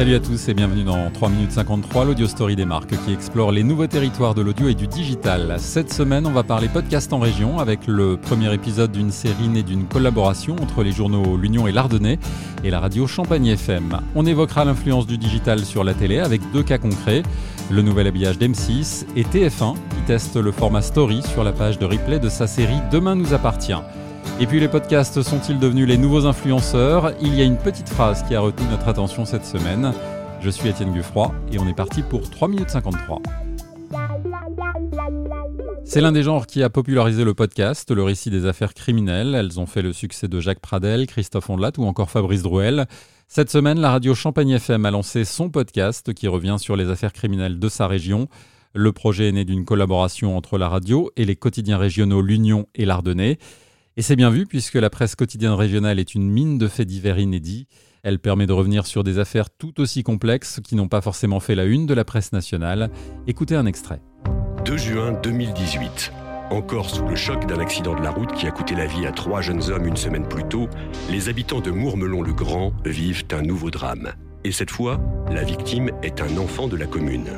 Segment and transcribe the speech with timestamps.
[0.00, 3.52] Salut à tous et bienvenue dans 3 minutes 53, l'audio story des marques qui explore
[3.52, 5.56] les nouveaux territoires de l'audio et du digital.
[5.58, 9.62] Cette semaine, on va parler podcast en région avec le premier épisode d'une série née
[9.62, 12.18] d'une collaboration entre les journaux L'Union et l'Ardennais
[12.64, 14.00] et la radio Champagne FM.
[14.14, 17.22] On évoquera l'influence du digital sur la télé avec deux cas concrets,
[17.70, 21.84] le nouvel habillage d'M6 et TF1 qui teste le format story sur la page de
[21.84, 23.74] replay de sa série Demain nous appartient.
[24.40, 27.12] Et puis les podcasts sont-ils devenus les nouveaux influenceurs?
[27.20, 29.92] Il y a une petite phrase qui a retenu notre attention cette semaine.
[30.40, 33.20] Je suis Étienne Guffroy et on est parti pour 3 minutes 53.
[35.84, 39.34] C'est l'un des genres qui a popularisé le podcast, le récit des affaires criminelles.
[39.34, 42.86] Elles ont fait le succès de Jacques Pradel, Christophe Ondelat ou encore Fabrice Drouel.
[43.28, 47.12] Cette semaine, la radio Champagne FM a lancé son podcast qui revient sur les affaires
[47.12, 48.28] criminelles de sa région.
[48.72, 52.84] Le projet est né d'une collaboration entre la radio et les quotidiens régionaux L'Union et
[52.84, 53.38] l'Ardennais.
[53.96, 57.18] Et c'est bien vu puisque la presse quotidienne régionale est une mine de faits divers
[57.18, 57.66] inédits.
[58.02, 61.54] Elle permet de revenir sur des affaires tout aussi complexes qui n'ont pas forcément fait
[61.54, 62.90] la une de la presse nationale.
[63.26, 64.00] Écoutez un extrait.
[64.64, 66.12] 2 juin 2018.
[66.50, 69.12] Encore sous le choc d'un accident de la route qui a coûté la vie à
[69.12, 70.68] trois jeunes hommes une semaine plus tôt,
[71.10, 74.12] les habitants de Mourmelon-le-Grand vivent un nouveau drame.
[74.44, 77.28] Et cette fois, la victime est un enfant de la commune.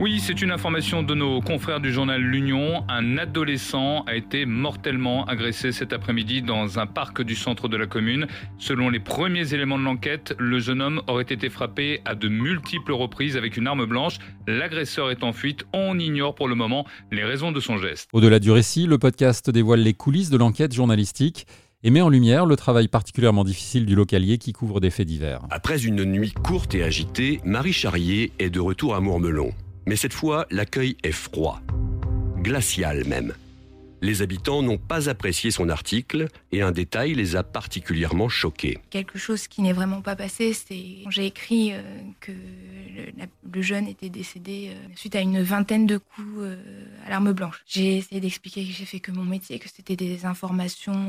[0.00, 2.84] Oui, c'est une information de nos confrères du journal L'Union.
[2.88, 7.86] Un adolescent a été mortellement agressé cet après-midi dans un parc du centre de la
[7.86, 8.26] commune.
[8.58, 12.92] Selon les premiers éléments de l'enquête, le jeune homme aurait été frappé à de multiples
[12.92, 14.18] reprises avec une arme blanche.
[14.46, 15.64] L'agresseur est en fuite.
[15.72, 18.08] On ignore pour le moment les raisons de son geste.
[18.12, 21.46] Au-delà du récit, le podcast dévoile les coulisses de l'enquête journalistique
[21.84, 25.40] et met en lumière le travail particulièrement difficile du localier qui couvre des faits divers.
[25.50, 29.52] Après une nuit courte et agitée, Marie Charrier est de retour à Mourmelon.
[29.86, 31.60] Mais cette fois, l'accueil est froid,
[32.38, 33.34] glacial même.
[34.00, 38.80] Les habitants n'ont pas apprécié son article et un détail les a particulièrement choqués.
[38.90, 41.82] Quelque chose qui n'est vraiment pas passé, c'est j'ai écrit euh,
[42.18, 46.56] que le, jeune était décédé euh, suite à une vingtaine de coups euh,
[47.66, 51.08] J'ai essayé d'expliquer que j'ai fait que mon métier, que c'était des informations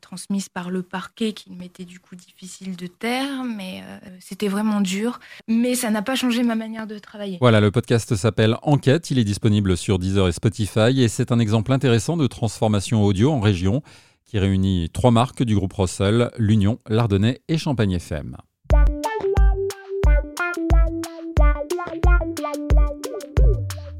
[0.00, 3.82] transmises par le parquet qui m'étaient du coup difficiles de taire, mais
[4.20, 5.20] c'était vraiment dur.
[5.48, 7.38] Mais ça n'a pas changé ma manière de travailler.
[7.40, 11.38] Voilà, le podcast s'appelle Enquête, il est disponible sur Deezer et Spotify et c'est un
[11.38, 13.82] exemple intéressant de transformation audio en région
[14.24, 18.36] qui réunit trois marques du groupe Russell, l'Union, l'Ardennais et Champagne FM.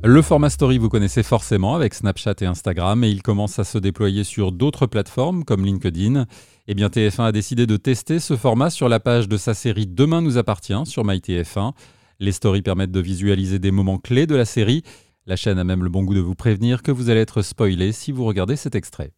[0.06, 3.78] Le format story, vous connaissez forcément avec Snapchat et Instagram et il commence à se
[3.78, 6.26] déployer sur d'autres plateformes comme LinkedIn.
[6.68, 9.86] Eh bien, TF1 a décidé de tester ce format sur la page de sa série
[9.86, 11.72] Demain nous appartient sur MyTF1.
[12.20, 14.84] Les stories permettent de visualiser des moments clés de la série
[15.26, 17.92] la chaîne a même le bon goût de vous prévenir que vous allez être spoilé
[17.92, 19.10] si vous regardez cet extrait.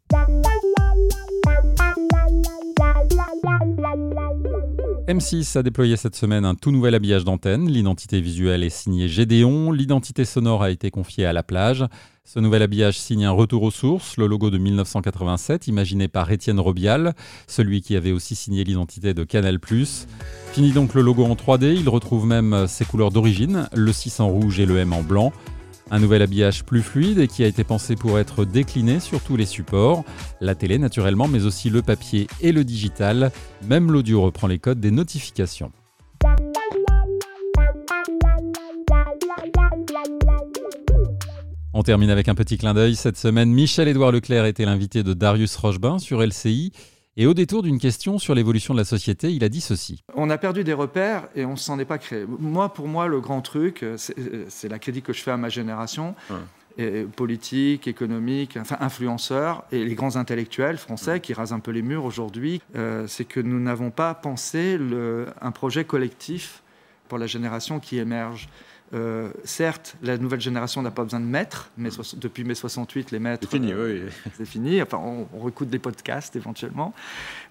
[5.08, 7.70] M6 a déployé cette semaine un tout nouvel habillage d'antenne.
[7.70, 9.70] L'identité visuelle est signée Gédéon.
[9.70, 11.84] L'identité sonore a été confiée à la plage.
[12.24, 16.58] Ce nouvel habillage signe un retour aux sources, le logo de 1987, imaginé par Étienne
[16.58, 17.14] Robial,
[17.46, 19.60] celui qui avait aussi signé l'identité de Canal+.
[20.50, 24.28] Fini donc le logo en 3D, il retrouve même ses couleurs d'origine, le 6 en
[24.28, 25.32] rouge et le M en blanc.
[25.90, 29.36] Un nouvel habillage plus fluide et qui a été pensé pour être décliné sur tous
[29.36, 30.04] les supports,
[30.40, 33.30] la télé naturellement, mais aussi le papier et le digital.
[33.68, 35.70] Même l'audio reprend les codes des notifications.
[41.72, 42.96] On termine avec un petit clin d'œil.
[42.96, 46.72] Cette semaine, Michel-Édouard Leclerc était l'invité de Darius Rochebin sur LCI.
[47.18, 50.04] Et au détour d'une question sur l'évolution de la société, il a dit ceci.
[50.14, 52.26] On a perdu des repères et on s'en est pas créé.
[52.26, 56.14] Moi, pour moi, le grand truc, c'est la critique que je fais à ma génération.
[56.78, 61.80] Et politique, économique, enfin influenceurs et les grands intellectuels français qui rasent un peu les
[61.80, 66.62] murs aujourd'hui, euh, c'est que nous n'avons pas pensé le, un projet collectif
[67.08, 68.50] pour la génération qui émerge.
[68.94, 73.18] Euh, certes, la nouvelle génération n'a pas besoin de maîtres, mais depuis mai 68, les
[73.18, 73.48] maîtres.
[73.50, 74.02] C'est fini, oui.
[74.36, 74.80] C'est fini.
[74.80, 76.94] Enfin, on, on, réécoute des podcasts éventuellement.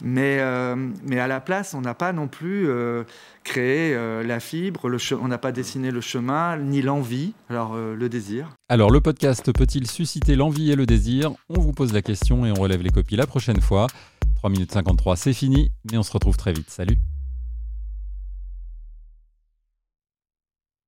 [0.02, 3.04] Mais, euh, mais à la place, on n'a pas non plus euh,
[3.44, 8.50] créé la fibre, le on n'a pas dessiné le chemin, ni l'envie, alors le désir.
[8.70, 11.32] Alors, le podcast peut-il susciter l'envie et le désir?
[11.50, 13.88] On vous pose la question et on relève les copies la prochaine fois.
[14.38, 16.70] 3 minutes 53, c'est fini, mais on se retrouve très vite.
[16.70, 16.98] Salut